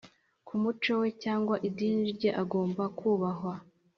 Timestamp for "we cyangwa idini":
1.01-2.03